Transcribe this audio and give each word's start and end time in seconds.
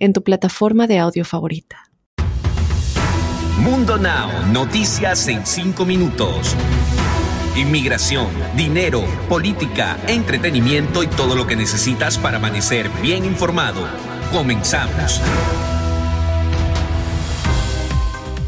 en 0.00 0.12
tu 0.12 0.24
plataforma 0.24 0.88
de 0.88 0.98
audio 0.98 1.24
favorita. 1.24 1.90
Mundo 3.58 3.98
Now, 3.98 4.46
noticias 4.52 5.28
en 5.28 5.46
5 5.46 5.84
minutos. 5.84 6.56
Inmigración, 7.56 8.28
dinero, 8.56 9.04
política, 9.28 9.98
entretenimiento 10.08 11.02
y 11.02 11.08
todo 11.08 11.36
lo 11.36 11.46
que 11.46 11.56
necesitas 11.56 12.16
para 12.16 12.38
amanecer 12.38 12.88
bien 13.02 13.24
informado. 13.24 13.86
Comenzamos. 14.32 15.20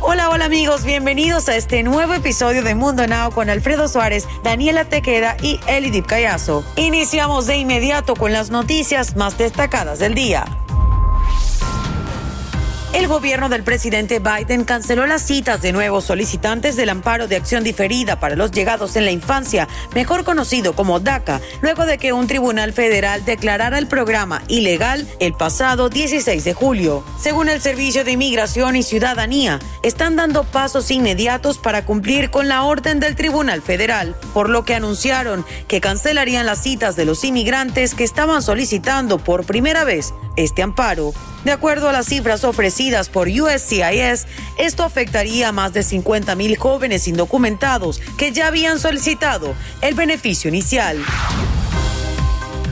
Hola, 0.00 0.30
hola 0.30 0.44
amigos, 0.44 0.84
bienvenidos 0.84 1.48
a 1.48 1.56
este 1.56 1.82
nuevo 1.82 2.14
episodio 2.14 2.62
de 2.62 2.74
Mundo 2.74 3.06
Now 3.06 3.30
con 3.30 3.48
Alfredo 3.48 3.88
Suárez, 3.88 4.26
Daniela 4.42 4.84
Tequeda 4.84 5.36
y 5.42 5.60
Elidip 5.66 6.06
Callazo. 6.06 6.64
Iniciamos 6.76 7.46
de 7.46 7.56
inmediato 7.56 8.14
con 8.14 8.32
las 8.32 8.50
noticias 8.50 9.16
más 9.16 9.38
destacadas 9.38 9.98
del 9.98 10.14
día. 10.14 10.44
El 12.94 13.06
gobierno 13.06 13.50
del 13.50 13.64
presidente 13.64 14.18
Biden 14.18 14.64
canceló 14.64 15.06
las 15.06 15.20
citas 15.20 15.60
de 15.60 15.72
nuevos 15.72 16.04
solicitantes 16.04 16.74
del 16.74 16.88
amparo 16.88 17.28
de 17.28 17.36
acción 17.36 17.62
diferida 17.62 18.18
para 18.18 18.34
los 18.34 18.50
llegados 18.50 18.96
en 18.96 19.04
la 19.04 19.10
infancia, 19.10 19.68
mejor 19.94 20.24
conocido 20.24 20.72
como 20.72 20.98
DACA, 20.98 21.42
luego 21.60 21.84
de 21.84 21.98
que 21.98 22.14
un 22.14 22.26
tribunal 22.26 22.72
federal 22.72 23.26
declarara 23.26 23.76
el 23.76 23.88
programa 23.88 24.42
ilegal 24.48 25.06
el 25.20 25.34
pasado 25.34 25.90
16 25.90 26.42
de 26.44 26.54
julio. 26.54 27.04
Según 27.20 27.50
el 27.50 27.60
Servicio 27.60 28.04
de 28.04 28.12
Inmigración 28.12 28.74
y 28.74 28.82
Ciudadanía, 28.82 29.58
están 29.82 30.16
dando 30.16 30.44
pasos 30.44 30.90
inmediatos 30.90 31.58
para 31.58 31.84
cumplir 31.84 32.30
con 32.30 32.48
la 32.48 32.62
orden 32.62 33.00
del 33.00 33.16
Tribunal 33.16 33.60
Federal, 33.60 34.16
por 34.32 34.48
lo 34.48 34.64
que 34.64 34.74
anunciaron 34.74 35.44
que 35.66 35.82
cancelarían 35.82 36.46
las 36.46 36.62
citas 36.62 36.96
de 36.96 37.04
los 37.04 37.22
inmigrantes 37.22 37.94
que 37.94 38.04
estaban 38.04 38.40
solicitando 38.40 39.18
por 39.18 39.44
primera 39.44 39.84
vez 39.84 40.14
este 40.36 40.62
amparo. 40.62 41.12
De 41.44 41.52
acuerdo 41.52 41.88
a 41.88 41.92
las 41.92 42.06
cifras 42.06 42.44
ofrecidas 42.44 43.08
por 43.08 43.28
USCIS, 43.28 44.26
esto 44.58 44.84
afectaría 44.84 45.48
a 45.48 45.52
más 45.52 45.72
de 45.72 45.82
50 45.82 46.34
mil 46.34 46.56
jóvenes 46.56 47.06
indocumentados 47.08 48.00
que 48.16 48.32
ya 48.32 48.48
habían 48.48 48.80
solicitado 48.80 49.54
el 49.80 49.94
beneficio 49.94 50.48
inicial. 50.48 50.98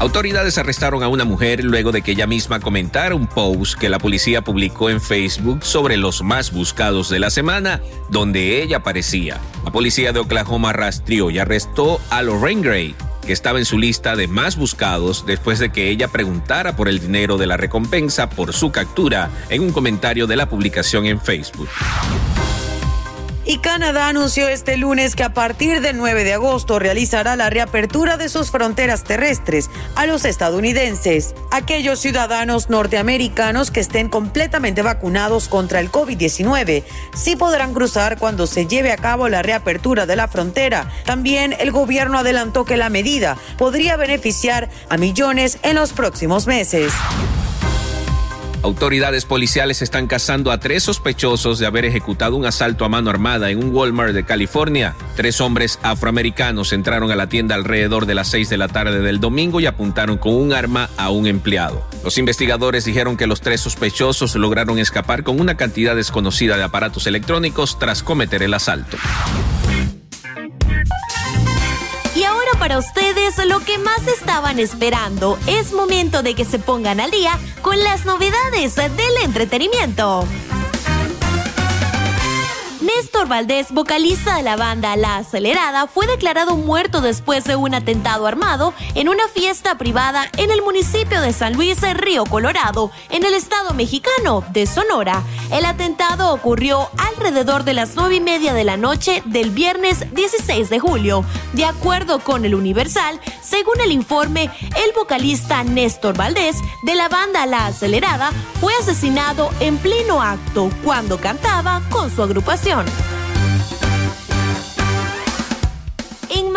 Autoridades 0.00 0.56
arrestaron 0.58 1.02
a 1.02 1.08
una 1.08 1.24
mujer 1.24 1.64
luego 1.64 1.90
de 1.90 2.02
que 2.02 2.12
ella 2.12 2.28
misma 2.28 2.60
comentara 2.60 3.16
un 3.16 3.26
post 3.26 3.76
que 3.76 3.88
la 3.88 3.98
policía 3.98 4.42
publicó 4.42 4.90
en 4.90 5.00
Facebook 5.00 5.64
sobre 5.64 5.96
los 5.96 6.22
más 6.22 6.52
buscados 6.52 7.08
de 7.08 7.18
la 7.18 7.30
semana, 7.30 7.80
donde 8.08 8.62
ella 8.62 8.76
aparecía. 8.76 9.40
La 9.64 9.72
policía 9.72 10.12
de 10.12 10.20
Oklahoma 10.20 10.72
rastreó 10.72 11.30
y 11.30 11.40
arrestó 11.40 12.00
a 12.10 12.22
Lorraine 12.22 12.62
Gray, 12.62 12.94
que 13.28 13.34
estaba 13.34 13.58
en 13.58 13.66
su 13.66 13.78
lista 13.78 14.16
de 14.16 14.26
más 14.26 14.56
buscados 14.56 15.26
después 15.26 15.58
de 15.58 15.70
que 15.70 15.90
ella 15.90 16.08
preguntara 16.08 16.76
por 16.76 16.88
el 16.88 16.98
dinero 16.98 17.36
de 17.36 17.46
la 17.46 17.58
recompensa 17.58 18.30
por 18.30 18.54
su 18.54 18.72
captura 18.72 19.28
en 19.50 19.60
un 19.60 19.70
comentario 19.70 20.26
de 20.26 20.34
la 20.34 20.48
publicación 20.48 21.04
en 21.04 21.20
Facebook. 21.20 21.68
Y 23.50 23.60
Canadá 23.60 24.08
anunció 24.08 24.46
este 24.46 24.76
lunes 24.76 25.16
que 25.16 25.24
a 25.24 25.32
partir 25.32 25.80
del 25.80 25.96
9 25.96 26.22
de 26.22 26.34
agosto 26.34 26.78
realizará 26.78 27.34
la 27.34 27.48
reapertura 27.48 28.18
de 28.18 28.28
sus 28.28 28.50
fronteras 28.50 29.04
terrestres 29.04 29.70
a 29.94 30.04
los 30.04 30.26
estadounidenses. 30.26 31.34
Aquellos 31.50 31.98
ciudadanos 31.98 32.68
norteamericanos 32.68 33.70
que 33.70 33.80
estén 33.80 34.10
completamente 34.10 34.82
vacunados 34.82 35.48
contra 35.48 35.80
el 35.80 35.90
COVID-19 35.90 36.84
sí 37.16 37.36
podrán 37.36 37.72
cruzar 37.72 38.18
cuando 38.18 38.46
se 38.46 38.66
lleve 38.66 38.92
a 38.92 38.98
cabo 38.98 39.30
la 39.30 39.40
reapertura 39.40 40.04
de 40.04 40.16
la 40.16 40.28
frontera. 40.28 40.92
También 41.06 41.56
el 41.58 41.72
gobierno 41.72 42.18
adelantó 42.18 42.66
que 42.66 42.76
la 42.76 42.90
medida 42.90 43.38
podría 43.56 43.96
beneficiar 43.96 44.68
a 44.90 44.98
millones 44.98 45.58
en 45.62 45.76
los 45.76 45.94
próximos 45.94 46.46
meses. 46.46 46.92
Autoridades 48.62 49.24
policiales 49.24 49.82
están 49.82 50.08
cazando 50.08 50.50
a 50.50 50.58
tres 50.58 50.82
sospechosos 50.82 51.60
de 51.60 51.66
haber 51.66 51.84
ejecutado 51.84 52.34
un 52.34 52.44
asalto 52.44 52.84
a 52.84 52.88
mano 52.88 53.08
armada 53.08 53.50
en 53.50 53.62
un 53.62 53.74
Walmart 53.74 54.12
de 54.12 54.24
California. 54.24 54.96
Tres 55.14 55.40
hombres 55.40 55.78
afroamericanos 55.82 56.72
entraron 56.72 57.12
a 57.12 57.16
la 57.16 57.28
tienda 57.28 57.54
alrededor 57.54 58.06
de 58.06 58.16
las 58.16 58.28
6 58.28 58.48
de 58.48 58.56
la 58.56 58.66
tarde 58.66 59.00
del 59.00 59.20
domingo 59.20 59.60
y 59.60 59.66
apuntaron 59.66 60.18
con 60.18 60.34
un 60.34 60.52
arma 60.52 60.90
a 60.96 61.10
un 61.10 61.28
empleado. 61.28 61.86
Los 62.02 62.18
investigadores 62.18 62.84
dijeron 62.84 63.16
que 63.16 63.28
los 63.28 63.40
tres 63.40 63.60
sospechosos 63.60 64.34
lograron 64.34 64.80
escapar 64.80 65.22
con 65.22 65.40
una 65.40 65.56
cantidad 65.56 65.94
desconocida 65.94 66.56
de 66.56 66.64
aparatos 66.64 67.06
electrónicos 67.06 67.78
tras 67.78 68.02
cometer 68.02 68.42
el 68.42 68.54
asalto 68.54 68.96
para 72.68 72.80
ustedes 72.80 73.42
lo 73.46 73.60
que 73.60 73.78
más 73.78 74.06
estaban 74.08 74.58
esperando. 74.58 75.38
Es 75.46 75.72
momento 75.72 76.22
de 76.22 76.34
que 76.34 76.44
se 76.44 76.58
pongan 76.58 77.00
al 77.00 77.10
día 77.10 77.38
con 77.62 77.82
las 77.82 78.04
novedades 78.04 78.76
del 78.76 79.24
entretenimiento. 79.24 80.26
Néstor 82.96 83.28
Valdés, 83.28 83.70
vocalista 83.70 84.36
de 84.36 84.42
la 84.42 84.56
banda 84.56 84.96
La 84.96 85.18
Acelerada, 85.18 85.86
fue 85.86 86.06
declarado 86.06 86.56
muerto 86.56 87.02
después 87.02 87.44
de 87.44 87.54
un 87.54 87.74
atentado 87.74 88.26
armado 88.26 88.72
en 88.94 89.10
una 89.10 89.28
fiesta 89.28 89.76
privada 89.76 90.26
en 90.38 90.50
el 90.50 90.62
municipio 90.62 91.20
de 91.20 91.34
San 91.34 91.52
Luis, 91.52 91.82
Río 91.94 92.24
Colorado, 92.24 92.90
en 93.10 93.26
el 93.26 93.34
estado 93.34 93.74
mexicano 93.74 94.42
de 94.52 94.64
Sonora. 94.64 95.22
El 95.52 95.66
atentado 95.66 96.32
ocurrió 96.32 96.88
alrededor 96.96 97.64
de 97.64 97.74
las 97.74 97.94
nueve 97.94 98.16
y 98.16 98.20
media 98.20 98.54
de 98.54 98.64
la 98.64 98.78
noche 98.78 99.22
del 99.26 99.50
viernes 99.50 100.06
16 100.14 100.70
de 100.70 100.78
julio. 100.78 101.26
De 101.52 101.66
acuerdo 101.66 102.20
con 102.20 102.46
el 102.46 102.54
Universal, 102.54 103.20
según 103.42 103.80
el 103.82 103.92
informe, 103.92 104.50
el 104.60 104.92
vocalista 104.94 105.62
Néstor 105.62 106.16
Valdés 106.16 106.56
de 106.84 106.94
la 106.94 107.08
banda 107.08 107.44
La 107.44 107.66
Acelerada 107.66 108.32
fue 108.60 108.72
asesinado 108.80 109.50
en 109.60 109.76
pleno 109.76 110.22
acto 110.22 110.70
cuando 110.82 111.18
cantaba 111.18 111.82
con 111.90 112.10
su 112.10 112.22
agrupación. 112.22 112.78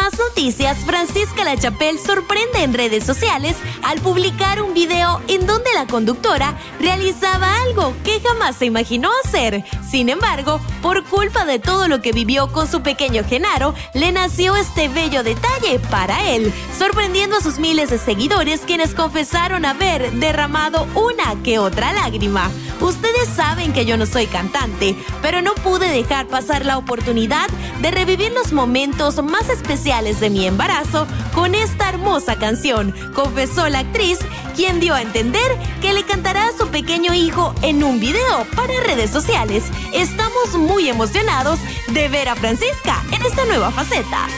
Más 0.00 0.18
noticias, 0.18 0.78
Francisca 0.86 1.44
La 1.44 1.58
Chapelle 1.58 1.98
sorprende 1.98 2.62
en 2.62 2.72
redes 2.72 3.04
sociales 3.04 3.54
al 3.82 4.00
publicar 4.00 4.62
un 4.62 4.72
video 4.72 5.20
en 5.28 5.46
donde 5.46 5.68
la 5.74 5.86
conductora 5.86 6.56
realizaba 6.80 7.60
algo 7.66 7.94
que 8.02 8.18
jamás 8.20 8.56
se 8.56 8.64
imaginó 8.64 9.10
hacer. 9.22 9.62
Sin 9.86 10.08
embargo, 10.08 10.58
por 10.80 11.04
culpa 11.04 11.44
de 11.44 11.58
todo 11.58 11.86
lo 11.86 12.00
que 12.00 12.12
vivió 12.12 12.50
con 12.50 12.66
su 12.66 12.80
pequeño 12.80 13.24
Genaro, 13.24 13.74
le 13.92 14.10
nació 14.10 14.56
este 14.56 14.88
bello 14.88 15.22
detalle 15.22 15.78
para 15.90 16.30
él, 16.30 16.50
sorprendiendo 16.78 17.36
a 17.36 17.42
sus 17.42 17.58
miles 17.58 17.90
de 17.90 17.98
seguidores 17.98 18.62
quienes 18.62 18.94
confesaron 18.94 19.66
haber 19.66 20.12
derramado 20.12 20.86
una 20.94 21.42
que 21.42 21.58
otra 21.58 21.92
lágrima. 21.92 22.50
Ustedes 22.80 23.28
saben 23.28 23.74
que 23.74 23.84
yo 23.84 23.98
no 23.98 24.06
soy 24.06 24.26
cantante, 24.26 24.96
pero 25.20 25.42
no 25.42 25.54
pude 25.56 25.90
dejar 25.90 26.26
pasar 26.28 26.64
la 26.64 26.78
oportunidad 26.78 27.50
de 27.82 27.90
revivir 27.90 28.32
los 28.32 28.54
momentos 28.54 29.22
más 29.22 29.50
especiales 29.50 29.89
de 29.90 30.30
mi 30.30 30.46
embarazo 30.46 31.04
con 31.34 31.56
esta 31.56 31.88
hermosa 31.88 32.36
canción, 32.36 32.94
confesó 33.12 33.68
la 33.68 33.80
actriz, 33.80 34.20
quien 34.54 34.78
dio 34.78 34.94
a 34.94 35.02
entender 35.02 35.58
que 35.82 35.92
le 35.92 36.04
cantará 36.04 36.46
a 36.46 36.56
su 36.56 36.68
pequeño 36.68 37.12
hijo 37.12 37.52
en 37.62 37.82
un 37.82 37.98
video 37.98 38.46
para 38.54 38.72
redes 38.86 39.10
sociales. 39.10 39.64
Estamos 39.92 40.54
muy 40.54 40.88
emocionados 40.88 41.58
de 41.88 42.06
ver 42.06 42.28
a 42.28 42.36
Francisca 42.36 43.02
en 43.10 43.20
esta 43.26 43.44
nueva 43.46 43.72
faceta. 43.72 44.28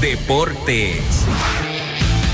Deportes. 0.00 1.26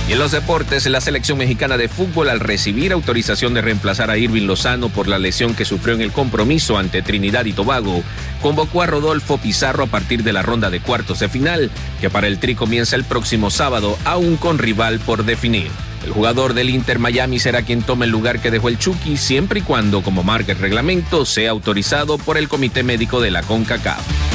Y 0.07 0.13
en 0.13 0.19
los 0.19 0.33
deportes, 0.33 0.85
la 0.87 1.01
selección 1.01 1.39
mexicana 1.39 1.79
de 1.79 1.89
fútbol, 1.89 2.29
al 2.29 2.41
recibir 2.41 2.93
autorización 2.93 3.55
de 3.55 3.63
reemplazar 3.63 4.11
a 4.11 4.19
Irving 4.19 4.47
Lozano 4.47 4.91
por 4.91 5.09
la 5.09 5.19
lesión 5.19 5.55
que 5.55 5.65
sufrió 5.65 5.95
en 5.95 6.03
el 6.03 6.13
compromiso 6.13 6.77
ante 6.77 7.01
Trinidad 7.01 7.47
y 7.47 7.55
Tobago, 7.55 8.03
convocó 8.43 8.83
a 8.83 8.87
Rodolfo 8.87 9.39
Pizarro 9.39 9.85
a 9.85 9.87
partir 9.87 10.23
de 10.23 10.35
la 10.35 10.43
ronda 10.43 10.69
de 10.69 10.81
cuartos 10.81 11.21
de 11.21 11.31
final, 11.31 11.71
que 12.03 12.11
para 12.11 12.27
el 12.27 12.39
Tri 12.39 12.55
comienza 12.55 12.97
el 12.97 13.05
próximo 13.05 13.51
sábado, 13.51 13.99
aún 14.05 14.37
con 14.37 14.59
rival 14.59 15.01
por 15.01 15.25
definir. 15.25 15.71
El 16.05 16.13
jugador 16.13 16.53
del 16.53 16.69
Inter 16.69 16.99
Miami 16.99 17.39
será 17.39 17.63
quien 17.63 17.81
tome 17.81 18.05
el 18.05 18.13
lugar 18.13 18.41
que 18.41 18.51
dejó 18.51 18.69
el 18.69 18.79
Chucky, 18.79 19.17
siempre 19.17 19.61
y 19.61 19.63
cuando, 19.63 20.03
como 20.03 20.23
marca 20.23 20.53
el 20.53 20.59
reglamento, 20.59 21.25
sea 21.25 21.51
autorizado 21.51 22.19
por 22.19 22.37
el 22.37 22.51
Comité 22.51 22.83
Médico 22.83 23.23
de 23.23 23.31
la 23.31 23.43
CONCACAF. 23.43 24.34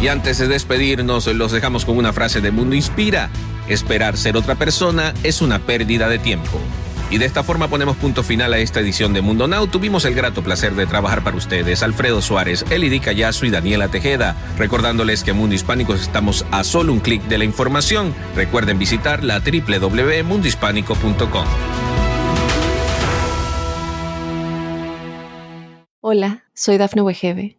Y 0.00 0.06
antes 0.06 0.38
de 0.38 0.46
despedirnos, 0.46 1.26
los 1.26 1.50
dejamos 1.50 1.84
con 1.84 1.96
una 1.96 2.12
frase 2.12 2.40
de 2.40 2.52
Mundo 2.52 2.76
Inspira. 2.76 3.30
Esperar 3.68 4.16
ser 4.16 4.36
otra 4.36 4.54
persona 4.54 5.12
es 5.24 5.42
una 5.42 5.58
pérdida 5.58 6.08
de 6.08 6.20
tiempo. 6.20 6.60
Y 7.10 7.18
de 7.18 7.24
esta 7.24 7.42
forma 7.42 7.68
ponemos 7.68 7.96
punto 7.96 8.22
final 8.22 8.52
a 8.52 8.58
esta 8.58 8.78
edición 8.78 9.12
de 9.12 9.22
Mundo 9.22 9.48
Now. 9.48 9.66
Tuvimos 9.66 10.04
el 10.04 10.14
grato 10.14 10.42
placer 10.42 10.76
de 10.76 10.86
trabajar 10.86 11.24
para 11.24 11.36
ustedes 11.36 11.82
Alfredo 11.82 12.22
Suárez, 12.22 12.64
Elidi 12.70 13.00
Callazo 13.00 13.44
y 13.44 13.50
Daniela 13.50 13.88
Tejeda. 13.88 14.36
Recordándoles 14.56 15.24
que 15.24 15.32
Mundo 15.32 15.56
Hispánicos 15.56 16.00
estamos 16.00 16.46
a 16.52 16.62
solo 16.62 16.92
un 16.92 17.00
clic 17.00 17.24
de 17.24 17.38
la 17.38 17.44
información. 17.44 18.14
Recuerden 18.36 18.78
visitar 18.78 19.24
la 19.24 19.40
www.mundohispánico.com. 19.40 21.44
Hola, 26.00 26.44
soy 26.54 26.78
Dafne 26.78 27.02
Wegebe 27.02 27.58